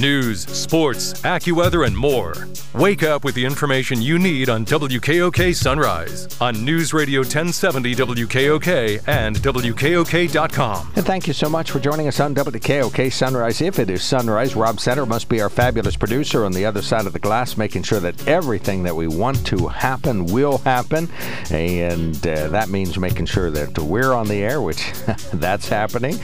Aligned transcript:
News, 0.00 0.46
sports, 0.46 1.12
AccuWeather, 1.24 1.86
and 1.86 1.94
more. 1.94 2.48
Wake 2.74 3.02
up 3.02 3.22
with 3.22 3.34
the 3.34 3.44
information 3.44 4.00
you 4.00 4.18
need 4.18 4.48
on 4.48 4.64
WKOK 4.64 5.54
Sunrise 5.54 6.26
on 6.40 6.64
News 6.64 6.94
Radio 6.94 7.20
1070 7.20 7.94
WKOK 7.96 9.06
and 9.06 9.36
WKOK.com. 9.36 10.92
And 10.96 11.04
thank 11.04 11.26
you 11.26 11.34
so 11.34 11.50
much 11.50 11.70
for 11.70 11.80
joining 11.80 12.08
us 12.08 12.18
on 12.18 12.34
WKOK 12.34 13.12
Sunrise. 13.12 13.60
If 13.60 13.78
it 13.78 13.90
is 13.90 14.02
sunrise, 14.02 14.56
Rob 14.56 14.80
Center 14.80 15.04
must 15.04 15.28
be 15.28 15.42
our 15.42 15.50
fabulous 15.50 15.96
producer 15.96 16.46
on 16.46 16.52
the 16.52 16.64
other 16.64 16.80
side 16.80 17.06
of 17.06 17.12
the 17.12 17.18
glass, 17.18 17.58
making 17.58 17.82
sure 17.82 18.00
that 18.00 18.26
everything 18.26 18.82
that 18.84 18.96
we 18.96 19.06
want 19.06 19.44
to 19.48 19.68
happen 19.68 20.24
will 20.24 20.58
happen. 20.58 21.10
And 21.50 22.16
uh, 22.26 22.48
that 22.48 22.70
means 22.70 22.98
making 22.98 23.26
sure 23.26 23.50
that 23.50 23.78
we're 23.78 24.14
on 24.14 24.28
the 24.28 24.42
air, 24.42 24.62
which 24.62 24.90
that's 25.34 25.68
happening. 25.68 26.18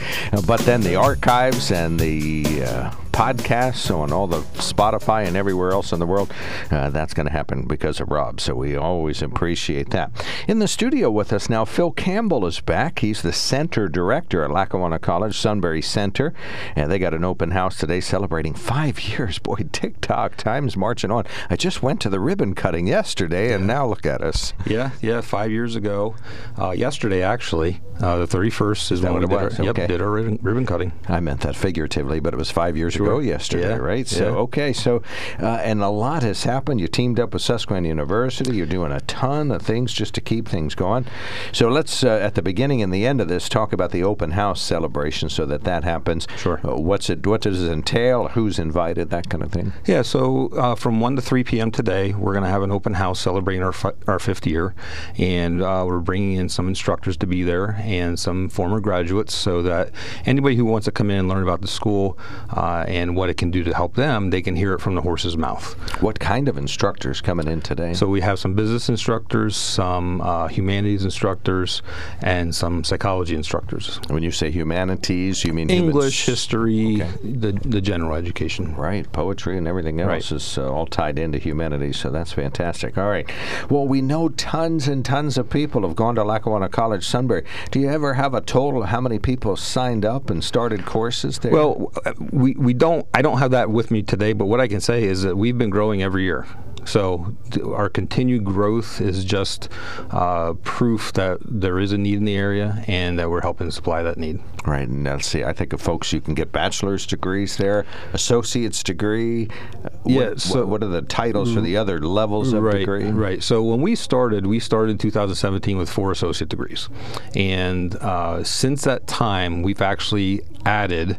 But 0.47 0.61
then 0.61 0.81
the 0.81 0.95
archives 0.95 1.71
and 1.71 1.99
the 1.99 2.63
uh, 2.63 2.91
podcasts 3.17 3.89
on 3.89 4.13
all 4.13 4.27
the 4.27 4.41
Spotify 4.61 5.25
and 5.25 5.35
everywhere 5.35 5.71
else 5.71 5.91
in 5.91 5.97
the 5.97 6.05
world. 6.05 6.31
Uh, 6.69 6.91
that's 6.91 7.15
going 7.15 7.25
to 7.25 7.31
happen 7.31 7.65
because 7.65 7.99
of 7.99 8.11
Rob. 8.11 8.39
So 8.39 8.53
we 8.53 8.75
always 8.75 9.23
appreciate 9.23 9.89
that. 9.89 10.11
In 10.47 10.59
the 10.59 10.67
studio 10.67 11.09
with 11.09 11.33
us 11.33 11.49
now, 11.49 11.65
Phil 11.65 11.89
Campbell 11.89 12.45
is 12.45 12.59
back. 12.59 12.99
He's 12.99 13.23
the 13.23 13.33
center 13.33 13.87
director 13.87 14.43
at 14.43 14.51
Lackawanna 14.51 14.99
College, 14.99 15.35
Sunbury 15.35 15.81
Center. 15.81 16.31
And 16.75 16.91
they 16.91 16.99
got 16.99 17.15
an 17.15 17.23
open 17.23 17.49
house 17.49 17.79
today 17.79 18.01
celebrating 18.01 18.53
five 18.53 18.99
years. 19.09 19.39
Boy, 19.39 19.65
TikTok, 19.71 20.35
time's 20.35 20.77
marching 20.77 21.09
on. 21.09 21.25
I 21.49 21.55
just 21.55 21.81
went 21.81 21.99
to 22.01 22.09
the 22.09 22.19
ribbon 22.19 22.53
cutting 22.53 22.85
yesterday, 22.85 23.51
and 23.51 23.65
now 23.65 23.87
look 23.87 24.05
at 24.05 24.21
us. 24.21 24.53
Yeah, 24.67 24.91
yeah, 25.01 25.21
five 25.21 25.49
years 25.49 25.75
ago. 25.75 26.15
Uh, 26.55 26.69
yesterday, 26.69 27.23
actually, 27.23 27.81
uh, 27.99 28.17
the 28.17 28.27
31st 28.27 28.91
is, 28.91 29.01
when 29.01 29.15
we 29.15 29.19
did 29.21 29.33
our, 29.33 29.45
okay. 29.47 29.63
yep, 29.63 29.75
did 29.75 30.01
our 30.01 30.11
ribbon, 30.11 30.37
ribbon, 30.43 30.67
cutting. 30.67 30.91
I 31.07 31.19
meant 31.19 31.41
that 31.41 31.55
figuratively, 31.55 32.19
but 32.19 32.35
it 32.35 32.37
was 32.37 32.51
five 32.51 32.77
years 32.77 32.93
sure. 32.93 33.05
ago 33.05 33.06
yesterday, 33.15 33.69
yeah. 33.69 33.75
right? 33.75 34.07
So, 34.07 34.23
yeah. 34.23 34.37
okay, 34.37 34.73
so, 34.73 35.01
uh, 35.41 35.59
and 35.63 35.81
a 35.81 35.89
lot 35.89 36.23
has 36.23 36.43
happened. 36.43 36.79
You 36.79 36.87
teamed 36.87 37.19
up 37.19 37.33
with 37.33 37.41
Susquehanna 37.41 37.87
University. 37.87 38.55
You're 38.55 38.65
doing 38.65 38.91
a 38.91 39.01
ton 39.01 39.51
of 39.51 39.61
things 39.61 39.93
just 39.93 40.13
to 40.15 40.21
keep 40.21 40.47
things 40.47 40.75
going. 40.75 41.05
So 41.51 41.69
let's, 41.69 42.03
uh, 42.03 42.09
at 42.09 42.35
the 42.35 42.41
beginning 42.41 42.81
and 42.81 42.93
the 42.93 43.05
end 43.05 43.21
of 43.21 43.27
this, 43.27 43.49
talk 43.49 43.73
about 43.73 43.91
the 43.91 44.03
open 44.03 44.31
house 44.31 44.61
celebration 44.61 45.29
so 45.29 45.45
that 45.45 45.63
that 45.63 45.83
happens. 45.83 46.27
Sure. 46.37 46.59
Uh, 46.63 46.75
what's 46.75 47.09
it? 47.09 47.25
What 47.25 47.41
does 47.41 47.63
it 47.63 47.71
entail? 47.71 48.27
Who's 48.29 48.59
invited? 48.59 49.09
That 49.09 49.29
kind 49.29 49.43
of 49.43 49.51
thing. 49.51 49.73
Yeah. 49.85 50.01
So 50.01 50.49
uh, 50.49 50.75
from 50.75 50.99
one 50.99 51.15
to 51.15 51.21
three 51.21 51.43
p.m. 51.43 51.71
today, 51.71 52.13
we're 52.13 52.33
going 52.33 52.43
to 52.43 52.49
have 52.49 52.63
an 52.63 52.71
open 52.71 52.93
house 52.95 53.19
celebrating 53.19 53.63
our 53.63 53.71
fi- 53.71 53.93
our 54.07 54.19
fifth 54.19 54.45
year, 54.45 54.75
and 55.17 55.61
uh, 55.61 55.83
we're 55.87 55.99
bringing 55.99 56.37
in 56.37 56.49
some 56.49 56.67
instructors 56.67 57.17
to 57.17 57.27
be 57.27 57.43
there 57.43 57.75
and 57.79 58.19
some 58.19 58.49
former 58.49 58.79
graduates, 58.79 59.33
so 59.33 59.61
that 59.61 59.91
anybody 60.25 60.55
who 60.55 60.65
wants 60.65 60.85
to 60.85 60.91
come 60.91 61.09
in 61.09 61.19
and 61.19 61.29
learn 61.29 61.43
about 61.43 61.61
the 61.61 61.67
school 61.67 62.17
uh, 62.51 62.85
and 62.97 63.15
what 63.15 63.29
it 63.29 63.37
can 63.37 63.51
do 63.51 63.63
to 63.63 63.73
help 63.73 63.93
them, 63.95 64.29
they 64.31 64.41
can 64.41 64.55
hear 64.55 64.73
it 64.73 64.79
from 64.81 64.95
the 64.95 65.01
horse's 65.01 65.37
mouth. 65.37 65.73
What 66.01 66.19
kind 66.19 66.47
of 66.49 66.57
instructors 66.57 67.21
coming 67.21 67.47
in 67.47 67.61
today? 67.61 67.93
So 67.93 68.07
we 68.07 68.21
have 68.21 68.39
some 68.39 68.53
business 68.55 68.89
instructors, 68.89 69.55
some 69.55 70.19
uh, 70.21 70.47
humanities 70.47 71.03
instructors, 71.05 71.81
and 72.21 72.53
some 72.55 72.83
psychology 72.83 73.35
instructors. 73.35 73.99
When 74.07 74.23
you 74.23 74.31
say 74.31 74.49
humanities, 74.49 75.43
you 75.45 75.53
mean 75.53 75.69
English, 75.69 76.25
humans? 76.25 76.25
history, 76.25 77.01
Okay. 77.01 77.31
the 77.45 77.51
the 77.75 77.81
general 77.81 78.15
education. 78.15 78.75
Right, 78.75 79.05
poetry 79.11 79.57
and 79.57 79.67
everything 79.67 79.99
else 80.01 80.07
Right. 80.09 80.31
is 80.31 80.57
uh, 80.57 80.71
all 80.73 80.87
tied 80.87 81.19
into 81.19 81.37
humanities, 81.37 81.97
so 81.97 82.09
that's 82.09 82.33
fantastic. 82.33 82.97
All 82.97 83.09
right. 83.09 83.29
Well, 83.69 83.87
we 83.87 84.01
know 84.01 84.29
tons 84.29 84.87
and 84.87 85.05
tons 85.05 85.37
of 85.37 85.49
people 85.49 85.81
have 85.87 85.95
gone 85.95 86.15
to 86.15 86.23
Lackawanna 86.23 86.69
College 86.69 87.05
Sunbury. 87.05 87.43
Do 87.71 87.79
you 87.79 87.89
ever 87.89 88.13
have 88.15 88.33
a 88.33 88.41
total 88.41 88.81
of 88.83 88.89
how 88.89 89.01
many 89.01 89.19
people 89.19 89.55
signed 89.55 90.03
up 90.05 90.29
and 90.31 90.43
started 90.43 90.85
courses 90.85 91.39
there? 91.39 91.51
Well, 91.51 91.91
uh, 92.05 92.13
we, 92.31 92.53
we 92.67 92.73
don't. 92.73 92.86
I 93.13 93.21
don't 93.21 93.39
have 93.39 93.51
that 93.51 93.69
with 93.69 93.91
me 93.91 94.01
today, 94.03 94.33
but 94.33 94.45
what 94.45 94.59
I 94.59 94.67
can 94.67 94.81
say 94.81 95.03
is 95.03 95.23
that 95.23 95.35
we've 95.35 95.57
been 95.57 95.69
growing 95.69 96.01
every 96.01 96.23
year. 96.23 96.45
So 96.87 97.35
our 97.75 97.89
continued 97.89 98.43
growth 98.45 99.01
is 99.01 99.23
just 99.25 99.69
uh, 100.11 100.53
proof 100.63 101.13
that 101.13 101.37
there 101.43 101.79
is 101.79 101.91
a 101.91 101.97
need 101.97 102.15
in 102.15 102.25
the 102.25 102.35
area 102.35 102.83
and 102.87 103.19
that 103.19 103.29
we're 103.29 103.41
helping 103.41 103.69
supply 103.71 104.03
that 104.03 104.17
need. 104.17 104.39
right. 104.65 104.87
And 104.87 105.03
let's 105.03 105.27
see. 105.27 105.43
I 105.43 105.53
think 105.53 105.73
of 105.73 105.81
folks 105.81 106.11
you 106.13 106.21
can 106.21 106.33
get 106.33 106.51
bachelor's 106.51 107.05
degrees 107.05 107.57
there, 107.57 107.85
associate's 108.13 108.81
degree. 108.83 109.49
Uh, 109.83 109.89
Yeah, 110.05 110.29
What, 110.29 110.41
so- 110.41 110.59
what, 110.59 110.67
what 110.67 110.83
are 110.83 110.87
the 110.87 111.01
titles 111.01 111.53
for 111.53 111.61
the 111.61 111.75
other 111.77 111.99
levels 111.99 112.53
of 112.53 112.63
right, 112.63 112.79
degree? 112.79 113.03
Right. 113.11 113.43
So 113.43 113.61
when 113.61 113.81
we 113.81 113.95
started, 113.95 114.45
we 114.47 114.59
started 114.59 114.91
in 114.91 114.97
2017 114.97 115.77
with 115.77 115.89
four 115.89 116.11
associate 116.11 116.49
degrees, 116.49 116.87
and 117.35 117.95
uh, 117.97 118.43
since 118.43 118.83
that 118.83 119.07
time, 119.07 119.61
we've 119.61 119.81
actually 119.81 120.41
added 120.65 121.17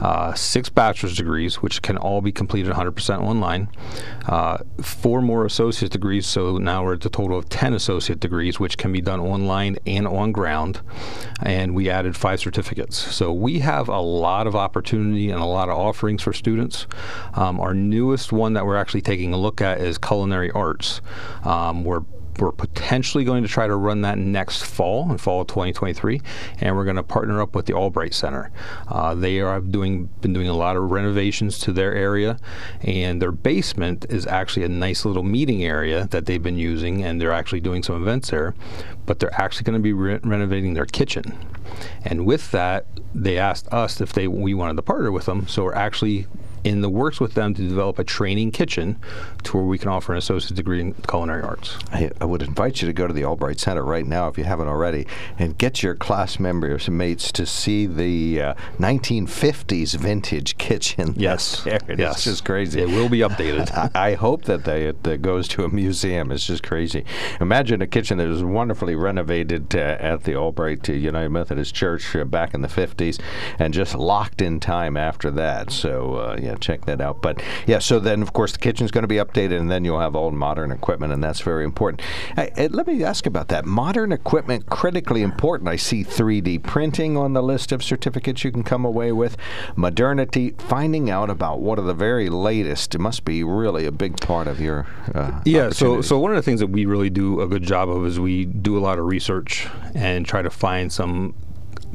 uh, 0.00 0.34
six 0.34 0.68
bachelor's 0.68 1.16
degrees, 1.16 1.56
which 1.62 1.82
can 1.82 1.96
all 1.96 2.20
be 2.20 2.32
completed 2.32 2.72
100% 2.72 3.20
online. 3.20 3.68
Uh, 4.26 4.58
four 5.08 5.22
more 5.22 5.46
associate 5.46 5.90
degrees, 5.90 6.26
so 6.26 6.58
now 6.58 6.84
we're 6.84 6.92
at 6.92 7.06
a 7.06 7.08
total 7.08 7.38
of 7.38 7.48
10 7.48 7.72
associate 7.72 8.20
degrees, 8.20 8.60
which 8.60 8.76
can 8.76 8.92
be 8.92 9.00
done 9.00 9.20
online 9.20 9.78
and 9.86 10.06
on 10.06 10.32
ground. 10.32 10.82
And 11.42 11.74
we 11.74 11.88
added 11.88 12.14
five 12.14 12.40
certificates. 12.40 12.98
So 12.98 13.32
we 13.32 13.60
have 13.60 13.88
a 13.88 14.00
lot 14.00 14.46
of 14.46 14.54
opportunity 14.54 15.30
and 15.30 15.40
a 15.40 15.46
lot 15.46 15.70
of 15.70 15.78
offerings 15.78 16.22
for 16.22 16.34
students. 16.34 16.86
Um, 17.32 17.58
our 17.58 17.72
newest 17.72 18.32
one 18.32 18.52
that 18.52 18.66
we're 18.66 18.76
actually 18.76 19.00
taking 19.00 19.32
a 19.32 19.38
look 19.38 19.62
at 19.62 19.80
is 19.80 19.96
culinary 19.96 20.50
arts. 20.50 21.00
Um, 21.42 21.84
we're 21.84 22.02
we're 22.40 22.52
potentially 22.52 23.24
going 23.24 23.42
to 23.42 23.48
try 23.48 23.66
to 23.66 23.76
run 23.76 24.02
that 24.02 24.18
next 24.18 24.62
fall, 24.64 25.10
in 25.10 25.18
fall 25.18 25.40
of 25.40 25.46
2023, 25.48 26.20
and 26.60 26.76
we're 26.76 26.84
going 26.84 26.96
to 26.96 27.02
partner 27.02 27.40
up 27.40 27.54
with 27.54 27.66
the 27.66 27.72
Albright 27.72 28.14
Center. 28.14 28.50
Uh, 28.88 29.14
they 29.14 29.40
are 29.40 29.60
doing 29.60 30.06
been 30.20 30.32
doing 30.32 30.48
a 30.48 30.54
lot 30.54 30.76
of 30.76 30.90
renovations 30.90 31.58
to 31.60 31.72
their 31.72 31.94
area, 31.94 32.38
and 32.82 33.20
their 33.20 33.32
basement 33.32 34.06
is 34.08 34.26
actually 34.26 34.64
a 34.64 34.68
nice 34.68 35.04
little 35.04 35.22
meeting 35.22 35.64
area 35.64 36.06
that 36.08 36.26
they've 36.26 36.42
been 36.42 36.58
using, 36.58 37.04
and 37.04 37.20
they're 37.20 37.32
actually 37.32 37.60
doing 37.60 37.82
some 37.82 38.00
events 38.00 38.30
there. 38.30 38.54
But 39.06 39.20
they're 39.20 39.40
actually 39.40 39.64
going 39.64 39.78
to 39.78 39.82
be 39.82 39.92
re- 39.92 40.20
renovating 40.22 40.74
their 40.74 40.86
kitchen, 40.86 41.36
and 42.04 42.26
with 42.26 42.50
that, 42.52 42.86
they 43.14 43.38
asked 43.38 43.68
us 43.72 44.00
if 44.00 44.12
they 44.12 44.28
we 44.28 44.54
wanted 44.54 44.76
to 44.76 44.82
partner 44.82 45.10
with 45.10 45.26
them. 45.26 45.46
So 45.48 45.64
we're 45.64 45.74
actually 45.74 46.26
in 46.64 46.80
the 46.80 46.88
works 46.88 47.20
with 47.20 47.34
them 47.34 47.54
to 47.54 47.62
develop 47.66 47.98
a 47.98 48.04
training 48.04 48.50
kitchen 48.50 48.98
to 49.44 49.56
where 49.56 49.66
we 49.66 49.78
can 49.78 49.88
offer 49.88 50.12
an 50.12 50.18
associate 50.18 50.56
degree 50.56 50.80
in 50.80 50.94
culinary 50.94 51.42
arts. 51.42 51.76
I, 51.92 52.10
I 52.20 52.24
would 52.24 52.42
invite 52.42 52.82
you 52.82 52.86
to 52.86 52.92
go 52.92 53.06
to 53.06 53.12
the 53.12 53.24
Albright 53.24 53.60
Center 53.60 53.84
right 53.84 54.06
now 54.06 54.28
if 54.28 54.36
you 54.38 54.44
haven't 54.44 54.68
already 54.68 55.06
and 55.38 55.56
get 55.58 55.82
your 55.82 55.94
class 55.94 56.38
members 56.38 56.88
and 56.88 56.98
mates 56.98 57.30
to 57.32 57.46
see 57.46 57.86
the 57.86 58.42
uh, 58.42 58.54
1950s 58.78 59.94
vintage 59.96 60.58
kitchen. 60.58 61.14
Yes. 61.16 61.62
There. 61.64 61.78
It's 61.88 61.98
Yes. 61.98 62.24
just 62.24 62.44
crazy. 62.44 62.80
It 62.80 62.88
will 62.88 63.08
be 63.08 63.20
updated. 63.20 63.70
I, 63.94 64.10
I 64.10 64.14
hope 64.14 64.44
that 64.44 64.64
they, 64.64 64.86
it 64.86 65.06
uh, 65.06 65.16
goes 65.16 65.48
to 65.48 65.64
a 65.64 65.68
museum. 65.68 66.30
It's 66.32 66.46
just 66.46 66.62
crazy. 66.62 67.04
Imagine 67.40 67.82
a 67.82 67.86
kitchen 67.86 68.18
that 68.18 68.28
was 68.28 68.42
wonderfully 68.44 68.94
renovated 68.94 69.74
uh, 69.74 69.78
at 70.00 70.24
the 70.24 70.36
Albright 70.36 70.88
uh, 70.88 70.92
United 70.92 71.30
Methodist 71.30 71.74
Church 71.74 72.14
uh, 72.16 72.24
back 72.24 72.54
in 72.54 72.62
the 72.62 72.68
50s 72.68 73.20
and 73.58 73.72
just 73.72 73.94
locked 73.94 74.42
in 74.42 74.60
time 74.60 74.96
after 74.96 75.30
that. 75.32 75.70
So, 75.70 76.14
uh, 76.16 76.36
yeah, 76.48 76.56
check 76.56 76.86
that 76.86 77.00
out. 77.00 77.22
But, 77.22 77.42
yeah, 77.66 77.78
so 77.78 78.00
then, 78.00 78.22
of 78.22 78.32
course, 78.32 78.52
the 78.52 78.58
kitchen's 78.58 78.90
going 78.90 79.02
to 79.02 79.08
be 79.08 79.16
updated 79.16 79.58
and 79.58 79.70
then 79.70 79.84
you'll 79.84 80.00
have 80.00 80.16
all 80.16 80.30
modern 80.30 80.72
equipment, 80.72 81.12
and 81.12 81.22
that's 81.22 81.40
very 81.40 81.64
important. 81.64 82.00
Hey, 82.36 82.68
let 82.68 82.86
me 82.86 83.04
ask 83.04 83.26
about 83.26 83.48
that. 83.48 83.64
Modern 83.66 84.12
equipment, 84.12 84.66
critically 84.66 85.22
important. 85.22 85.68
I 85.68 85.76
see 85.76 86.04
3D 86.04 86.62
printing 86.62 87.16
on 87.16 87.34
the 87.34 87.42
list 87.42 87.72
of 87.72 87.82
certificates 87.82 88.44
you 88.44 88.50
can 88.50 88.62
come 88.62 88.84
away 88.84 89.12
with. 89.12 89.36
Modernity, 89.76 90.54
finding 90.58 91.10
out 91.10 91.30
about 91.30 91.60
what 91.60 91.78
are 91.78 91.82
the 91.82 91.94
very 91.94 92.28
latest. 92.28 92.94
It 92.94 92.98
must 92.98 93.24
be 93.24 93.44
really 93.44 93.84
a 93.86 93.92
big 93.92 94.18
part 94.20 94.46
of 94.46 94.60
your 94.60 94.86
uh, 95.14 95.40
Yeah, 95.44 95.70
so 95.70 96.00
so 96.00 96.18
one 96.18 96.30
of 96.30 96.36
the 96.36 96.42
things 96.42 96.60
that 96.60 96.68
we 96.68 96.86
really 96.86 97.10
do 97.10 97.40
a 97.40 97.46
good 97.46 97.62
job 97.62 97.90
of 97.90 98.06
is 98.06 98.18
we 98.18 98.44
do 98.44 98.78
a 98.78 98.80
lot 98.80 98.98
of 98.98 99.06
research 99.06 99.66
and 99.94 100.26
try 100.26 100.42
to 100.42 100.50
find 100.50 100.92
some 100.92 101.34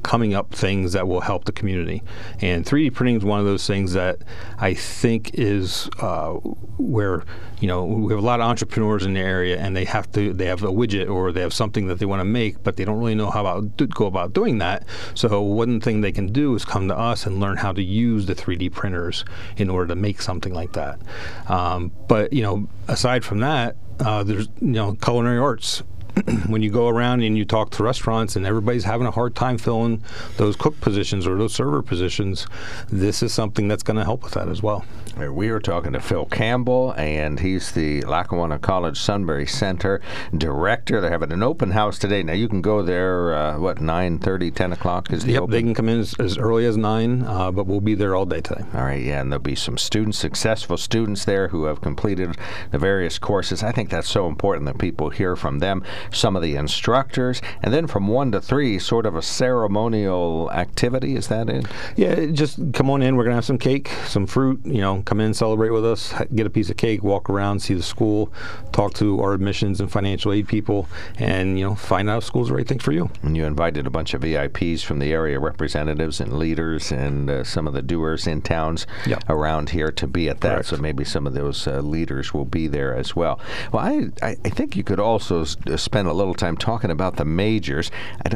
coming 0.03 0.33
up 0.33 0.53
things 0.53 0.93
that 0.93 1.07
will 1.07 1.21
help 1.21 1.45
the 1.45 1.51
community. 1.51 2.03
And 2.41 2.65
3D 2.65 2.93
printing 2.93 3.15
is 3.17 3.23
one 3.23 3.39
of 3.39 3.45
those 3.45 3.65
things 3.65 3.93
that 3.93 4.19
I 4.59 4.73
think 4.73 5.31
is 5.33 5.89
uh, 5.99 6.33
where 6.77 7.23
you 7.59 7.67
know 7.67 7.85
we 7.85 8.11
have 8.11 8.21
a 8.21 8.25
lot 8.25 8.41
of 8.41 8.45
entrepreneurs 8.45 9.05
in 9.05 9.13
the 9.13 9.21
area, 9.21 9.57
and 9.57 9.75
they 9.75 9.85
have 9.85 10.11
to 10.11 10.33
they 10.33 10.45
have 10.45 10.63
a 10.63 10.67
widget 10.67 11.09
or 11.09 11.31
they 11.31 11.41
have 11.41 11.53
something 11.53 11.87
that 11.87 11.99
they 11.99 12.05
want 12.05 12.19
to 12.19 12.25
make, 12.25 12.61
but 12.63 12.75
they 12.75 12.85
don't 12.85 12.99
really 12.99 13.15
know 13.15 13.31
how 13.31 13.41
about 13.41 13.77
go 13.93 14.05
about 14.05 14.33
doing 14.33 14.57
that. 14.59 14.83
So 15.15 15.41
one 15.41 15.79
thing 15.79 16.01
they 16.01 16.11
can 16.11 16.31
do 16.31 16.53
is 16.55 16.65
come 16.65 16.87
to 16.89 16.97
us 16.97 17.25
and 17.25 17.39
learn 17.39 17.57
how 17.57 17.71
to 17.71 17.81
use 17.81 18.25
the 18.25 18.35
3D 18.35 18.73
printers 18.73 19.23
in 19.57 19.69
order 19.69 19.87
to 19.87 19.95
make 19.95 20.21
something 20.21 20.53
like 20.53 20.73
that. 20.73 20.99
Um, 21.47 21.91
but 22.07 22.33
you 22.33 22.43
know, 22.43 22.67
aside 22.87 23.23
from 23.23 23.39
that, 23.39 23.77
uh, 23.99 24.23
there's 24.23 24.47
you 24.59 24.67
know 24.67 24.95
culinary 24.95 25.37
arts 25.37 25.83
when 26.47 26.61
you 26.61 26.69
go 26.69 26.87
around 26.87 27.21
and 27.23 27.37
you 27.37 27.45
talk 27.45 27.71
to 27.71 27.83
restaurants 27.83 28.35
and 28.35 28.45
everybody's 28.45 28.83
having 28.83 29.07
a 29.07 29.11
hard 29.11 29.35
time 29.35 29.57
filling 29.57 30.03
those 30.37 30.55
cook 30.55 30.79
positions 30.81 31.25
or 31.25 31.37
those 31.37 31.53
server 31.53 31.81
positions, 31.81 32.47
this 32.89 33.23
is 33.23 33.33
something 33.33 33.67
that's 33.67 33.83
going 33.83 33.97
to 33.97 34.03
help 34.03 34.23
with 34.23 34.33
that 34.33 34.47
as 34.47 34.61
well. 34.61 34.85
We 35.15 35.49
are 35.49 35.59
talking 35.59 35.93
to 35.93 35.99
Phil 35.99 36.25
Campbell, 36.25 36.95
and 36.97 37.39
he's 37.39 37.71
the 37.71 38.01
Lackawanna 38.01 38.57
College 38.57 38.99
Sunbury 38.99 39.45
Center 39.45 40.01
director. 40.35 41.01
They're 41.01 41.11
having 41.11 41.31
an 41.31 41.43
open 41.43 41.69
house 41.69 41.99
today. 41.99 42.23
Now 42.23 42.33
you 42.33 42.49
can 42.49 42.61
go 42.61 42.81
there. 42.81 43.35
Uh, 43.35 43.59
what 43.59 43.77
9:30, 43.77 44.53
10 44.55 44.73
o'clock 44.73 45.11
is 45.13 45.23
the 45.23 45.33
yep, 45.33 45.43
open? 45.43 45.51
they 45.51 45.61
can 45.61 45.75
come 45.75 45.87
in 45.87 45.99
as, 45.99 46.15
as 46.19 46.39
early 46.39 46.65
as 46.65 46.77
nine, 46.77 47.21
uh, 47.23 47.51
but 47.51 47.67
we'll 47.67 47.79
be 47.79 47.93
there 47.93 48.15
all 48.15 48.25
day 48.25 48.41
today. 48.41 48.63
All 48.73 48.81
right, 48.81 49.03
yeah, 49.03 49.21
and 49.21 49.31
there'll 49.31 49.43
be 49.43 49.55
some 49.55 49.77
students, 49.77 50.17
successful 50.17 50.77
students 50.77 51.25
there 51.25 51.47
who 51.47 51.65
have 51.65 51.81
completed 51.81 52.35
the 52.71 52.79
various 52.79 53.19
courses. 53.19 53.61
I 53.61 53.71
think 53.71 53.91
that's 53.91 54.09
so 54.09 54.27
important 54.27 54.65
that 54.65 54.79
people 54.79 55.11
hear 55.11 55.35
from 55.35 55.59
them, 55.59 55.83
some 56.11 56.35
of 56.35 56.41
the 56.41 56.55
instructors, 56.55 57.41
and 57.61 57.73
then 57.73 57.87
from 57.87 58.07
one 58.07 58.31
to 58.31 58.41
three, 58.41 58.79
sort 58.79 59.05
of 59.05 59.15
a 59.15 59.21
ceremonial 59.21 60.51
activity. 60.51 61.15
Is 61.15 61.27
that 61.27 61.49
it? 61.49 61.65
Yeah, 61.95 62.25
just 62.27 62.59
come 62.73 62.89
on 62.89 63.01
in. 63.01 63.15
We're 63.15 63.23
gonna 63.23 63.35
have 63.35 63.45
some 63.45 63.57
cake, 63.57 63.89
some 64.05 64.25
fruit. 64.25 64.61
You 64.65 64.81
know, 64.81 65.01
come 65.05 65.19
in, 65.19 65.33
celebrate 65.33 65.69
with 65.69 65.85
us, 65.85 66.13
get 66.35 66.45
a 66.45 66.49
piece 66.49 66.69
of 66.69 66.77
cake, 66.77 67.03
walk 67.03 67.29
around, 67.29 67.61
see 67.61 67.73
the 67.73 67.83
school, 67.83 68.31
talk 68.71 68.93
to 68.95 69.21
our 69.21 69.33
admissions 69.33 69.79
and 69.79 69.91
financial 69.91 70.33
aid 70.33 70.47
people, 70.47 70.87
and 71.17 71.57
you 71.59 71.65
know, 71.65 71.75
find 71.75 72.09
out 72.09 72.19
if 72.19 72.23
school's 72.25 72.49
the 72.49 72.55
right 72.55 72.67
thing 72.67 72.79
for 72.79 72.91
you. 72.91 73.09
And 73.21 73.37
you 73.37 73.45
invited 73.45 73.87
a 73.87 73.89
bunch 73.89 74.13
of 74.13 74.21
VIPs 74.21 74.83
from 74.83 74.99
the 74.99 75.11
area 75.13 75.39
representatives 75.39 76.19
and 76.19 76.37
leaders 76.37 76.91
and 76.91 77.29
uh, 77.29 77.43
some 77.43 77.67
of 77.67 77.73
the 77.73 77.81
doers 77.81 78.27
in 78.27 78.41
towns 78.41 78.85
Yep. 79.05 79.23
around 79.29 79.69
here 79.69 79.91
to 79.91 80.07
be 80.07 80.29
at 80.29 80.41
that. 80.41 80.53
Correct. 80.53 80.69
So 80.69 80.77
maybe 80.77 81.03
some 81.03 81.27
of 81.27 81.33
those 81.33 81.67
uh, 81.67 81.79
leaders 81.81 82.33
will 82.33 82.45
be 82.45 82.67
there 82.67 82.95
as 82.95 83.15
well. 83.15 83.39
Well, 83.71 83.83
I, 83.83 84.25
I, 84.25 84.35
think 84.35 84.75
you 84.75 84.83
could 84.83 84.99
also 84.99 85.41
uh, 85.41 85.77
spend 85.93 86.07
a 86.07 86.13
little 86.13 86.33
time 86.33 86.57
talking 86.57 86.89
about 86.89 87.17
the 87.17 87.25
majors. 87.25 87.91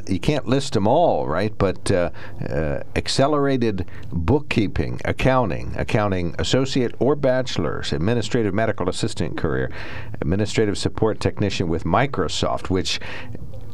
You 0.08 0.20
can't 0.20 0.46
list 0.46 0.74
them 0.74 0.88
all, 0.88 1.28
right? 1.28 1.52
But 1.58 1.90
uh, 1.90 2.12
uh, 2.48 2.82
accelerated 2.96 3.88
bookkeeping, 4.12 5.02
accounting, 5.06 5.74
accounting 5.76 6.36
associate 6.38 6.94
or 7.00 7.16
bachelor's, 7.16 7.94
administrative 7.94 8.54
medical 8.54 8.88
assistant 8.88 9.38
career, 9.38 9.72
administrative 10.22 10.78
support 10.78 11.20
technician 11.20 11.68
with 11.68 11.84
Microsoft, 11.84 12.70
which 12.70 13.00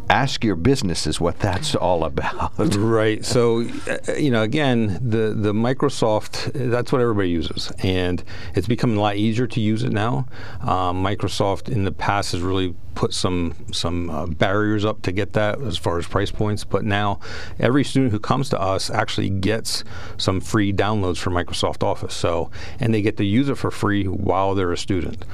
ask 0.09 0.43
your 0.43 0.55
business 0.55 1.07
is 1.07 1.19
what 1.19 1.39
that's 1.39 1.75
all 1.75 2.05
about. 2.05 2.53
Right. 2.77 3.25
So, 3.25 3.67
uh, 3.89 4.13
you 4.13 4.31
know, 4.31 4.43
again, 4.43 4.99
the 5.01 5.33
the 5.35 5.53
Microsoft 5.53 6.51
that's 6.53 6.91
what 6.91 7.01
everybody 7.01 7.29
uses, 7.29 7.71
and 7.79 8.23
it's 8.55 8.67
becoming 8.67 8.97
a 8.97 9.01
lot 9.01 9.17
easier 9.17 9.47
to 9.47 9.59
use 9.59 9.83
it 9.83 9.91
now. 9.91 10.25
Um, 10.61 11.03
Microsoft 11.03 11.69
in 11.69 11.83
the 11.83 11.91
past 11.91 12.31
has 12.31 12.41
really 12.41 12.75
put 12.95 13.13
some 13.13 13.53
some 13.71 14.09
uh, 14.09 14.25
barriers 14.25 14.85
up 14.85 15.01
to 15.03 15.11
get 15.11 15.33
that 15.33 15.61
as 15.61 15.77
far 15.77 15.97
as 15.97 16.07
price 16.07 16.31
points, 16.31 16.63
but 16.63 16.83
now 16.83 17.19
every 17.59 17.83
student 17.83 18.11
who 18.11 18.19
comes 18.19 18.49
to 18.49 18.59
us 18.59 18.89
actually 18.89 19.29
gets 19.29 19.83
some 20.17 20.39
free 20.39 20.71
downloads 20.71 21.17
for 21.17 21.29
Microsoft 21.31 21.83
Office. 21.83 22.13
So, 22.13 22.51
and 22.79 22.93
they 22.93 23.01
get 23.01 23.17
to 23.17 23.25
use 23.25 23.49
it 23.49 23.55
for 23.55 23.71
free 23.71 24.05
while 24.05 24.55
they're 24.55 24.71
a 24.71 24.77
student. 24.77 25.25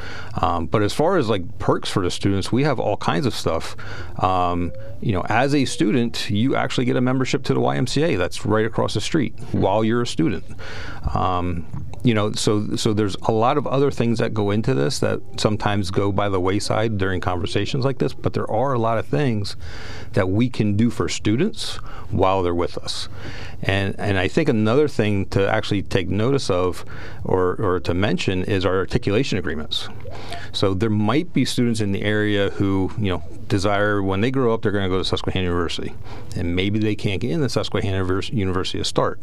Um, 0.41 0.67
but 0.67 0.81
as 0.81 0.93
far 0.93 1.17
as 1.17 1.29
like 1.29 1.59
perks 1.59 1.89
for 1.89 2.03
the 2.03 2.11
students, 2.11 2.51
we 2.51 2.63
have 2.63 2.79
all 2.79 2.97
kinds 2.97 3.25
of 3.25 3.33
stuff. 3.33 3.75
Um, 4.21 4.71
you 5.01 5.13
know, 5.13 5.23
as 5.29 5.55
a 5.55 5.65
student, 5.65 6.29
you 6.29 6.55
actually 6.55 6.85
get 6.85 6.95
a 6.95 7.01
membership 7.01 7.43
to 7.45 7.53
the 7.53 7.61
YMCA. 7.61 8.17
That's 8.17 8.45
right 8.45 8.65
across 8.65 8.93
the 8.93 9.01
street 9.01 9.33
while 9.51 9.83
you're 9.83 10.01
a 10.01 10.07
student. 10.07 10.43
Um, 11.13 11.65
you 12.03 12.13
know, 12.13 12.31
so 12.31 12.75
so 12.75 12.93
there's 12.93 13.15
a 13.23 13.31
lot 13.31 13.57
of 13.57 13.67
other 13.67 13.91
things 13.91 14.19
that 14.19 14.33
go 14.33 14.51
into 14.51 14.73
this 14.73 14.99
that 14.99 15.21
sometimes 15.37 15.91
go 15.91 16.11
by 16.11 16.29
the 16.29 16.39
wayside 16.39 16.97
during 16.97 17.19
conversations 17.19 17.48
like 17.85 17.97
this. 17.97 18.13
But 18.13 18.33
there 18.33 18.49
are 18.49 18.73
a 18.73 18.79
lot 18.79 18.97
of 18.97 19.05
things 19.05 19.55
that 20.13 20.29
we 20.29 20.49
can 20.49 20.75
do 20.75 20.89
for 20.89 21.09
students 21.09 21.75
while 22.11 22.43
they're 22.43 22.55
with 22.55 22.77
us. 22.77 23.09
And 23.61 23.95
and 23.99 24.17
I 24.17 24.27
think 24.27 24.49
another 24.49 24.87
thing 24.87 25.25
to 25.27 25.49
actually 25.49 25.83
take 25.83 26.07
notice 26.09 26.49
of 26.49 26.85
or, 27.23 27.55
or 27.55 27.79
to 27.81 27.93
mention 27.93 28.43
is 28.43 28.65
our 28.65 28.77
articulation 28.77 29.37
agreements. 29.37 29.89
So 30.51 30.73
there 30.73 30.89
might 30.89 31.33
be 31.33 31.45
students 31.45 31.81
in 31.81 31.91
the 31.91 32.01
area 32.01 32.49
who, 32.51 32.91
you 32.97 33.09
know, 33.09 33.23
desire 33.47 34.01
when 34.01 34.21
they 34.21 34.31
grow 34.31 34.53
up 34.53 34.61
they're 34.61 34.71
going 34.71 34.83
to 34.83 34.89
go 34.89 34.97
to 34.97 35.05
Susquehanna 35.05 35.45
University. 35.45 35.93
And 36.35 36.55
maybe 36.55 36.79
they 36.79 36.95
can't 36.95 37.19
get 37.19 37.31
in 37.31 37.41
the 37.41 37.49
Susquehanna 37.49 37.97
University 38.31 38.77
to 38.77 38.85
start. 38.85 39.19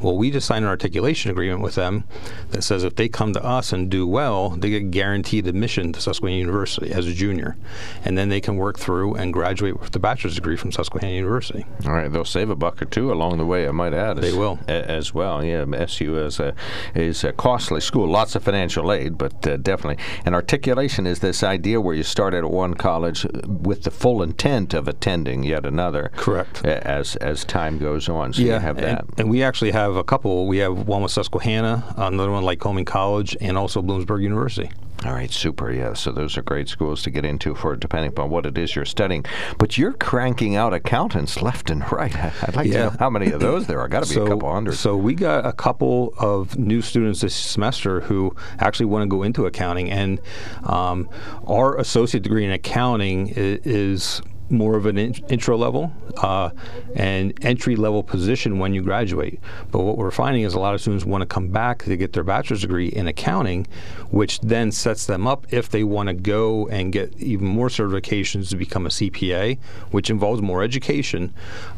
Well, 0.00 0.16
we 0.16 0.30
just 0.30 0.46
signed 0.46 0.64
an 0.64 0.70
articulation 0.70 1.30
agreement 1.30 1.60
with 1.60 1.74
them 1.74 2.04
that 2.50 2.62
says 2.62 2.84
if 2.84 2.96
they 2.96 3.08
come 3.08 3.32
to 3.32 3.44
us 3.44 3.72
and 3.72 3.90
do 3.90 4.06
well, 4.06 4.50
they 4.50 4.70
get 4.70 4.90
guaranteed 4.90 5.46
admission 5.46 5.92
to 5.92 6.00
Susquehanna 6.00 6.38
University 6.38 6.92
as 6.92 7.06
a 7.06 7.14
junior. 7.14 7.56
And 8.04 8.16
then 8.16 8.28
they 8.28 8.40
can 8.40 8.56
work 8.56 8.78
through 8.78 9.14
and 9.14 9.32
graduate 9.32 9.80
with 9.80 9.94
a 9.96 9.98
bachelor's 9.98 10.34
degree 10.36 10.56
from 10.56 10.72
Susquehanna 10.72 11.14
University. 11.14 11.64
All 11.86 11.92
right, 11.92 12.10
they'll 12.10 12.24
save 12.24 12.50
a 12.50 12.56
buck 12.56 12.80
or 12.80 12.86
two 12.86 13.12
along 13.12 13.38
the 13.38 13.46
way. 13.46 13.66
Might 13.80 13.94
add. 13.94 14.18
They 14.18 14.28
as, 14.28 14.36
will. 14.36 14.58
as 14.68 15.14
well. 15.14 15.42
Yeah, 15.42 15.64
SU 15.72 16.18
is 16.18 16.38
a 16.38 16.54
is 16.94 17.24
a 17.24 17.32
costly 17.32 17.80
school. 17.80 18.06
Lots 18.06 18.34
of 18.34 18.42
financial 18.42 18.92
aid, 18.92 19.16
but 19.16 19.46
uh, 19.46 19.56
definitely. 19.56 20.04
And 20.26 20.34
articulation 20.34 21.06
is 21.06 21.20
this 21.20 21.42
idea 21.42 21.80
where 21.80 21.94
you 21.94 22.02
start 22.02 22.34
at 22.34 22.44
one 22.44 22.74
college 22.74 23.24
with 23.46 23.84
the 23.84 23.90
full 23.90 24.22
intent 24.22 24.74
of 24.74 24.86
attending 24.86 25.44
yet 25.44 25.64
another. 25.64 26.10
Correct. 26.16 26.62
As 26.62 27.16
as 27.16 27.42
time 27.46 27.78
goes 27.78 28.06
on, 28.10 28.34
so 28.34 28.42
you 28.42 28.52
have 28.52 28.76
that. 28.76 29.06
and 29.16 29.30
we 29.30 29.42
actually 29.42 29.70
have 29.70 29.96
a 29.96 30.04
couple. 30.04 30.46
We 30.46 30.58
have 30.58 30.86
one 30.86 31.02
with 31.02 31.12
Susquehanna, 31.12 31.94
another 31.96 32.30
one 32.32 32.44
like 32.44 32.60
Coleman 32.60 32.84
College, 32.84 33.34
and 33.40 33.56
also 33.56 33.80
Bloomsburg 33.80 34.22
University. 34.22 34.70
All 35.06 35.12
right, 35.12 35.30
super. 35.30 35.72
Yeah, 35.72 35.94
so 35.94 36.12
those 36.12 36.36
are 36.36 36.42
great 36.42 36.68
schools 36.68 37.02
to 37.04 37.10
get 37.10 37.24
into 37.24 37.54
for 37.54 37.74
depending 37.74 38.10
upon 38.10 38.28
what 38.28 38.44
it 38.44 38.58
is 38.58 38.76
you're 38.76 38.84
studying. 38.84 39.24
But 39.56 39.78
you're 39.78 39.94
cranking 39.94 40.56
out 40.56 40.74
accountants 40.74 41.40
left 41.40 41.70
and 41.70 41.90
right. 41.90 42.14
I'd 42.42 42.54
like 42.54 42.70
to 42.70 42.78
know 42.78 42.90
how 42.98 43.08
many 43.08 43.30
of 43.30 43.40
those 43.40 43.66
there 43.70 43.80
are. 43.80 43.88
Got 43.88 44.02
to 44.02 44.08
be 44.08 44.14
so, 44.14 44.26
a 44.26 44.28
couple 44.28 44.52
hundred. 44.52 44.74
So 44.76 44.96
we 44.96 45.14
got 45.14 45.46
a 45.46 45.52
couple 45.52 46.12
of 46.18 46.58
new 46.58 46.82
students 46.82 47.20
this 47.20 47.34
semester 47.34 48.00
who 48.00 48.34
actually 48.58 48.86
want 48.86 49.04
to 49.04 49.08
go 49.08 49.22
into 49.22 49.46
accounting, 49.46 49.90
and 49.90 50.20
um, 50.64 51.08
our 51.46 51.78
associate 51.78 52.22
degree 52.22 52.44
in 52.44 52.50
accounting 52.50 53.28
is. 53.28 53.60
is 53.64 54.22
more 54.52 54.76
of 54.76 54.84
an 54.84 54.98
in- 54.98 55.14
intro 55.28 55.56
level 55.56 55.92
uh, 56.18 56.50
and 56.94 57.32
entry 57.44 57.76
level 57.76 58.02
position 58.02 58.58
when 58.58 58.74
you 58.74 58.82
graduate. 58.82 59.40
But 59.70 59.80
what 59.80 59.96
we're 59.98 60.10
finding 60.10 60.42
is 60.42 60.54
a 60.54 60.60
lot 60.60 60.74
of 60.74 60.80
students 60.80 61.04
want 61.04 61.22
to 61.22 61.26
come 61.26 61.48
back 61.48 61.84
to 61.84 61.96
get 61.96 62.12
their 62.12 62.24
bachelor's 62.24 62.62
degree 62.62 62.88
in 62.88 63.06
accounting, 63.08 63.66
which 64.10 64.40
then 64.40 64.72
sets 64.72 65.06
them 65.06 65.26
up 65.26 65.46
if 65.52 65.68
they 65.68 65.84
want 65.84 66.08
to 66.08 66.14
go 66.14 66.68
and 66.68 66.92
get 66.92 67.16
even 67.18 67.46
more 67.46 67.68
certifications 67.68 68.48
to 68.50 68.56
become 68.56 68.86
a 68.86 68.90
CPA, 68.90 69.58
which 69.90 70.10
involves 70.10 70.42
more 70.42 70.62
education. 70.62 71.32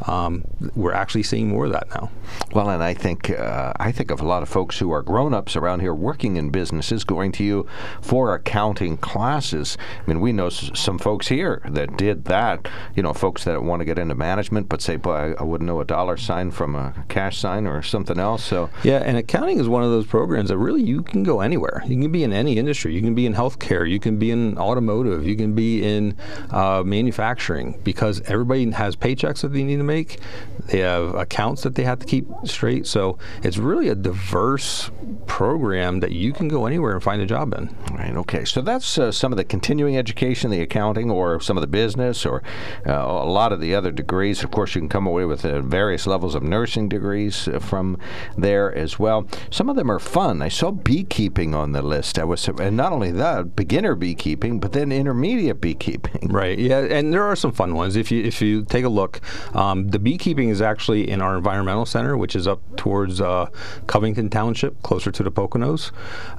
Um, 0.06 0.44
we're 0.74 0.92
actually 0.92 1.22
seeing 1.22 1.48
more 1.48 1.66
of 1.66 1.72
that 1.72 1.88
now. 1.90 2.10
Well, 2.54 2.70
and 2.70 2.82
I 2.82 2.94
think 2.94 3.30
uh, 3.30 3.72
I 3.78 3.92
think 3.92 4.10
of 4.10 4.20
a 4.20 4.26
lot 4.26 4.42
of 4.42 4.48
folks 4.48 4.78
who 4.78 4.90
are 4.92 5.02
grown-ups 5.02 5.56
around 5.56 5.80
here 5.80 5.94
working 5.94 6.36
in 6.36 6.50
businesses 6.50 7.04
going 7.04 7.32
to 7.32 7.44
you 7.44 7.66
for 8.00 8.34
accounting 8.34 8.96
classes. 8.96 9.76
I 10.06 10.10
mean, 10.10 10.20
we 10.20 10.32
know 10.32 10.46
s- 10.46 10.70
some 10.74 10.98
folks 10.98 11.28
here 11.28 11.62
that 11.68 11.96
did 11.96 12.24
that. 12.26 12.68
You 12.94 13.02
know, 13.02 13.12
folks 13.12 13.44
that 13.44 13.62
want 13.62 13.80
to 13.80 13.84
get 13.84 13.98
into 13.98 14.14
management, 14.22 14.68
but 14.68 14.80
say, 14.80 14.96
"Boy, 14.96 15.12
I, 15.12 15.26
I 15.40 15.42
wouldn't 15.42 15.66
know 15.66 15.80
a 15.80 15.84
dollar 15.84 16.16
sign 16.16 16.50
from 16.50 16.74
a 16.76 16.94
cash 17.08 17.38
sign 17.38 17.66
or 17.66 17.82
something 17.82 18.18
else." 18.18 18.44
So, 18.44 18.70
Yeah, 18.82 19.02
and 19.04 19.16
accounting 19.16 19.58
is 19.58 19.68
one 19.68 19.82
of 19.82 19.90
those 19.90 20.06
programs 20.06 20.48
that 20.50 20.58
really 20.58 20.82
you 20.82 21.02
can 21.02 21.22
go 21.22 21.40
anywhere. 21.40 21.82
You 21.86 22.00
can 22.00 22.12
be 22.12 22.22
in 22.22 22.32
any 22.32 22.56
industry. 22.58 22.94
You 22.94 23.00
can 23.00 23.14
be 23.14 23.26
in 23.26 23.34
healthcare. 23.34 23.88
You 23.88 23.98
can 23.98 24.18
be 24.18 24.30
in 24.30 24.56
automotive. 24.58 25.26
You 25.26 25.36
can 25.36 25.54
be 25.54 25.82
in 25.84 26.16
uh, 26.50 26.82
manufacturing 26.84 27.80
because 27.82 28.20
everybody 28.22 28.70
has 28.70 28.94
paychecks 28.96 29.40
that 29.42 29.52
they 29.52 29.64
need 29.64 29.78
to 29.78 29.82
make. 29.96 30.20
They 30.68 30.78
have 30.78 31.14
accounts 31.14 31.62
that 31.62 31.74
they 31.74 31.84
have 31.84 31.98
to 31.98 32.06
keep 32.06 32.26
straight. 32.44 32.86
So 32.86 33.18
it's 33.42 33.58
really 33.58 33.88
a 33.88 33.94
diverse 33.94 34.90
program 35.26 36.00
that 36.00 36.12
you 36.12 36.32
can 36.32 36.48
go 36.48 36.66
anywhere 36.66 36.92
and 36.92 37.02
find 37.02 37.20
a 37.20 37.26
job 37.26 37.54
in. 37.54 37.74
Right. 37.92 38.14
Okay. 38.16 38.44
So 38.44 38.60
that's 38.60 38.98
uh, 38.98 39.12
some 39.12 39.32
of 39.32 39.36
the 39.36 39.44
continuing 39.44 39.96
education, 39.96 40.50
the 40.50 40.60
accounting, 40.60 41.10
or 41.10 41.40
some 41.40 41.56
of 41.56 41.60
the 41.62 41.66
business, 41.66 42.24
or 42.24 42.42
uh, 42.86 42.92
a 42.92 43.26
lot 43.26 43.52
of 43.52 43.60
the 43.60 43.74
other 43.74 43.90
degrees. 43.90 44.44
Of 44.44 44.50
course, 44.50 44.74
you 44.74 44.80
can 44.80 44.88
come 44.88 45.06
away 45.06 45.24
with 45.24 45.44
uh, 45.44 45.60
various 45.60 46.06
levels 46.06 46.34
of 46.34 46.42
nursing 46.42 46.88
degrees 46.88 47.48
uh, 47.48 47.58
from 47.58 47.98
there 48.36 48.74
as 48.74 48.98
well. 48.98 49.26
Some 49.50 49.68
of 49.68 49.76
them 49.76 49.90
are 49.90 49.98
fun. 49.98 50.42
I 50.42 50.48
saw 50.48 50.70
beekeeping 50.70 51.54
on 51.54 51.72
the 51.72 51.82
list. 51.82 52.18
I 52.18 52.24
was, 52.24 52.46
and 52.48 52.76
not 52.76 52.92
only 52.92 53.10
that, 53.12 53.56
beginner 53.56 53.94
beekeeping, 53.94 54.60
but 54.60 54.72
then 54.72 54.92
intermediate 54.92 55.60
beekeeping. 55.60 56.28
Right. 56.28 56.58
Yeah, 56.58 56.80
and 56.80 57.12
there 57.12 57.24
are 57.24 57.36
some 57.36 57.52
fun 57.52 57.74
ones. 57.74 57.96
If 57.96 58.10
you 58.10 58.22
if 58.22 58.40
you 58.40 58.64
take 58.64 58.84
a 58.84 58.88
look, 58.88 59.20
um, 59.54 59.88
the 59.88 59.98
beekeeping 59.98 60.48
is 60.52 60.62
actually 60.62 61.10
in 61.10 61.20
our 61.20 61.36
environmental 61.36 61.84
center, 61.84 62.16
which 62.16 62.36
is 62.36 62.46
up 62.46 62.60
towards 62.76 63.20
uh, 63.20 63.46
Covington 63.88 64.30
Township, 64.30 64.80
closer 64.82 65.10
to 65.10 65.22
the 65.22 65.32
Poconos. 65.32 65.90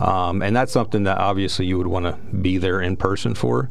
Um, 0.01 0.41
and 0.41 0.55
that's 0.55 0.71
something 0.71 1.03
that 1.03 1.17
obviously 1.17 1.65
you 1.65 1.77
would 1.77 1.87
want 1.87 2.05
to 2.05 2.13
be 2.37 2.57
there 2.57 2.81
in 2.81 2.95
person 2.95 3.35
for. 3.35 3.69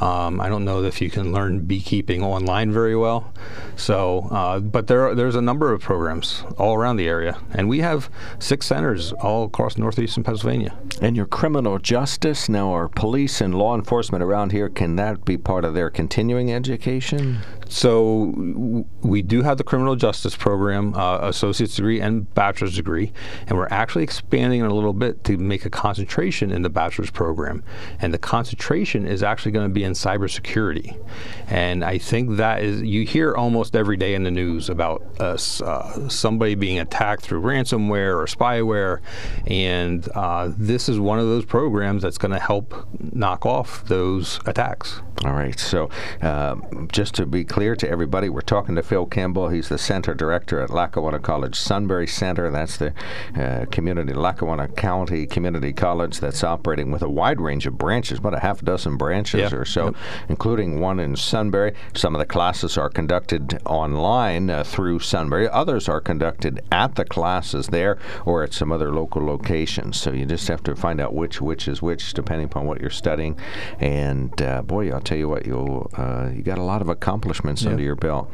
Um, 0.00 0.40
I 0.40 0.48
don't 0.48 0.64
know 0.64 0.82
if 0.82 1.00
you 1.02 1.10
can 1.10 1.32
learn 1.32 1.60
beekeeping 1.66 2.22
online 2.22 2.72
very 2.72 2.96
well. 2.96 3.32
So, 3.76 4.28
uh, 4.30 4.60
but 4.60 4.86
there 4.86 5.14
there's 5.14 5.34
a 5.34 5.42
number 5.42 5.72
of 5.72 5.80
programs 5.80 6.44
all 6.56 6.74
around 6.74 6.96
the 6.96 7.08
area, 7.08 7.38
and 7.52 7.68
we 7.68 7.80
have 7.80 8.08
six 8.38 8.66
centers 8.66 9.12
all 9.12 9.44
across 9.44 9.76
northeastern 9.76 10.22
Pennsylvania. 10.24 10.76
And 11.02 11.16
your 11.16 11.26
criminal 11.26 11.78
justice 11.78 12.48
now, 12.48 12.72
our 12.72 12.88
police 12.88 13.40
and 13.40 13.54
law 13.54 13.74
enforcement 13.74 14.22
around 14.22 14.52
here, 14.52 14.68
can 14.68 14.96
that 14.96 15.24
be 15.24 15.36
part 15.36 15.64
of 15.64 15.74
their 15.74 15.90
continuing 15.90 16.52
education? 16.52 17.38
So 17.68 18.32
w- 18.36 18.84
we 19.02 19.22
do 19.22 19.42
have 19.42 19.56
the 19.56 19.64
criminal 19.64 19.79
justice 19.96 20.36
program, 20.36 20.94
uh, 20.94 21.18
associate's 21.22 21.76
degree 21.76 22.00
and 22.00 22.32
bachelor's 22.34 22.76
degree, 22.76 23.12
and 23.46 23.56
we're 23.56 23.68
actually 23.70 24.04
expanding 24.04 24.60
it 24.60 24.70
a 24.70 24.74
little 24.74 24.92
bit 24.92 25.24
to 25.24 25.36
make 25.36 25.64
a 25.64 25.70
concentration 25.70 26.50
in 26.50 26.62
the 26.62 26.70
bachelor's 26.70 27.10
program. 27.10 27.62
And 28.00 28.14
the 28.14 28.18
concentration 28.18 29.06
is 29.06 29.22
actually 29.22 29.52
going 29.52 29.68
to 29.68 29.72
be 29.72 29.84
in 29.84 29.92
cybersecurity. 29.92 31.02
And 31.48 31.84
I 31.84 31.98
think 31.98 32.36
that 32.36 32.62
is 32.62 32.82
you 32.82 33.04
hear 33.04 33.34
almost 33.34 33.74
every 33.74 33.96
day 33.96 34.14
in 34.14 34.22
the 34.22 34.30
news 34.30 34.68
about 34.68 35.02
us, 35.20 35.60
uh, 35.60 36.08
somebody 36.08 36.54
being 36.54 36.78
attacked 36.78 37.22
through 37.22 37.42
ransomware 37.42 38.14
or 38.14 38.26
spyware, 38.26 39.00
and 39.46 40.08
uh, 40.14 40.52
this 40.56 40.88
is 40.88 40.98
one 40.98 41.18
of 41.18 41.26
those 41.26 41.44
programs 41.44 42.02
that's 42.02 42.18
going 42.18 42.32
to 42.32 42.40
help 42.40 42.86
knock 43.12 43.44
off 43.46 43.84
those 43.86 44.40
attacks. 44.46 45.00
All 45.24 45.32
right. 45.32 45.58
So, 45.58 45.90
uh, 46.22 46.56
just 46.90 47.14
to 47.16 47.26
be 47.26 47.44
clear 47.44 47.76
to 47.76 47.88
everybody, 47.88 48.30
we're 48.30 48.40
talking 48.40 48.74
to 48.76 48.82
Phil 48.82 49.04
Campbell. 49.04 49.48
He's 49.48 49.68
the 49.70 49.78
center 49.78 50.12
director 50.12 50.60
at 50.60 50.68
Lackawanna 50.68 51.18
College 51.20 51.54
Sunbury 51.56 52.06
Center. 52.06 52.50
That's 52.50 52.76
the 52.76 52.92
uh, 53.38 53.64
community, 53.70 54.12
Lackawanna 54.12 54.68
County 54.68 55.26
Community 55.26 55.72
College 55.72 56.20
that's 56.20 56.44
operating 56.44 56.90
with 56.90 57.00
a 57.02 57.08
wide 57.08 57.40
range 57.40 57.66
of 57.66 57.78
branches, 57.78 58.18
about 58.18 58.34
a 58.34 58.40
half 58.40 58.60
dozen 58.62 58.98
branches 58.98 59.40
Yep. 59.40 59.52
or 59.54 59.64
so, 59.64 59.84
Yep. 59.86 59.94
including 60.28 60.80
one 60.80 61.00
in 61.00 61.16
Sunbury. 61.16 61.72
Some 61.94 62.14
of 62.14 62.18
the 62.18 62.26
classes 62.26 62.76
are 62.76 62.90
conducted 62.90 63.60
online 63.64 64.50
uh, 64.50 64.64
through 64.64 64.98
Sunbury. 64.98 65.48
Others 65.48 65.88
are 65.88 66.00
conducted 66.00 66.60
at 66.70 66.96
the 66.96 67.04
classes 67.04 67.68
there 67.68 67.96
or 68.26 68.42
at 68.42 68.52
some 68.52 68.72
other 68.72 68.92
local 68.92 69.24
locations. 69.24 69.96
So 69.96 70.10
you 70.12 70.26
just 70.26 70.48
have 70.48 70.62
to 70.64 70.74
find 70.76 71.00
out 71.00 71.14
which 71.14 71.40
which 71.40 71.68
is 71.68 71.80
which 71.80 72.12
depending 72.12 72.46
upon 72.46 72.66
what 72.66 72.80
you're 72.80 72.90
studying. 72.90 73.38
And 73.78 74.40
uh, 74.42 74.62
boy, 74.62 74.90
I'll 74.90 75.00
tell 75.00 75.16
you 75.18 75.28
what, 75.28 75.46
you'll 75.46 75.88
uh, 75.96 76.30
you 76.34 76.42
got 76.42 76.58
a 76.58 76.62
lot 76.62 76.82
of 76.82 76.88
accomplishments 76.88 77.64
under 77.64 77.82
your 77.82 77.94
belt. 77.94 78.28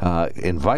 Uh, 0.00 0.28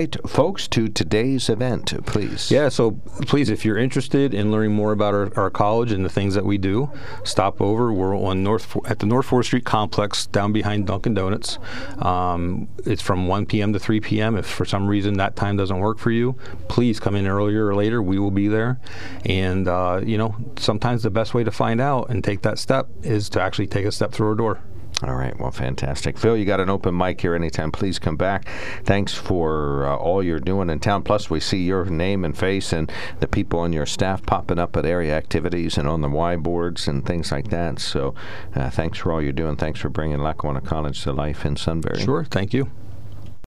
invite 0.05 0.31
folks 0.31 0.69
to 0.69 0.89
today's 0.89 1.49
event, 1.49 1.95
please. 2.07 2.51
Yeah, 2.51 2.69
so 2.69 2.93
please, 3.27 3.49
if 3.49 3.65
you're 3.65 3.79
interested 3.79 4.35
in 4.35 4.51
learning 4.51 4.73
more 4.73 4.93
about 4.93 5.15
our, 5.15 5.33
our 5.39 5.51
college 5.51 5.93
and 5.93 6.05
the 6.05 6.09
things 6.09 6.35
that 6.35 6.45
we 6.45 6.59
do, 6.59 6.91
stop 7.25 7.61
over. 7.61 7.93
We're 7.93 8.17
on 8.17 8.43
North 8.43 8.77
at 8.87 8.99
the 8.99 9.07
North 9.07 9.27
Fourth 9.27 9.47
Street 9.47 9.65
complex, 9.65 10.27
down 10.27 10.53
behind 10.53 10.87
Dunkin' 10.87 11.15
Donuts. 11.15 11.59
Um, 11.99 12.69
it's 12.85 13.03
from 13.03 13.27
1 13.27 13.47
p.m. 13.47 13.73
to 13.73 13.79
3 13.79 14.01
p.m. 14.01 14.37
If 14.37 14.47
for 14.47 14.65
some 14.65 14.87
reason 14.87 15.15
that 15.15 15.37
time 15.37 15.57
doesn't 15.57 15.79
work 15.79 15.99
for 15.99 16.11
you, 16.11 16.37
please 16.69 17.01
come 17.01 17.17
in 17.17 17.27
earlier 17.27 17.67
or 17.67 17.75
later. 17.75 18.03
We 18.03 18.19
will 18.19 18.31
be 18.31 18.49
there. 18.49 18.81
And 19.25 19.69
uh, 19.69 20.03
you 20.05 20.19
know, 20.19 20.37
sometimes 20.59 21.03
the 21.03 21.11
best 21.11 21.35
way 21.35 21.45
to 21.45 21.51
find 21.51 21.81
out 21.81 22.11
and 22.11 22.23
take 22.23 22.43
that 22.43 22.59
step 22.59 22.89
is 23.03 23.29
to 23.31 23.41
actually 23.41 23.69
take 23.69 23.87
a 23.87 23.93
step 23.93 24.13
through 24.13 24.33
a 24.33 24.37
door. 24.37 24.61
All 25.07 25.17
right, 25.17 25.39
well, 25.39 25.51
fantastic. 25.51 26.17
Phil, 26.17 26.35
you 26.35 26.47
got 26.47 26.61
an 26.61 26.71
open 26.71 26.97
mic 26.97 27.21
here 27.21 27.35
anytime. 27.35 27.71
Please 27.71 27.99
come 27.99 28.17
back. 28.17 28.49
Thanks 28.85 29.13
for 29.13 29.87
uh, 29.87 29.97
all 29.97 30.23
you're 30.23 30.41
doing 30.41 30.71
in 30.71 30.81
town. 30.81 31.03
Plus, 31.03 31.29
we 31.29 31.41
see 31.41 31.63
your 31.63 31.85
name 31.85 32.25
and 32.25 32.37
face 32.37 32.73
and 32.73 32.91
the 33.21 33.29
people 33.29 33.61
on 33.61 33.75
your 33.75 33.85
staff 33.85 34.25
popping 34.25 34.59
up 34.59 34.77
at 34.79 34.87
area 34.87 35.15
activities 35.15 35.77
and 35.77 35.87
on 35.87 36.01
the 36.01 36.09
Y 36.09 36.37
boards 36.37 36.89
and 36.89 37.05
things 37.05 37.31
like 37.31 37.49
that. 37.49 37.81
So, 37.81 38.15
uh, 38.55 38.71
thanks 38.71 38.99
for 38.99 39.13
all 39.13 39.21
you're 39.21 39.33
doing. 39.33 39.57
Thanks 39.57 39.79
for 39.79 39.91
bringing 39.91 40.21
Lackawanna 40.21 40.63
College 40.63 41.03
to 41.03 41.13
life 41.13 41.45
in 41.45 41.57
Sunbury. 41.57 42.01
Sure, 42.01 42.25
thank 42.25 42.55
you. 42.55 42.71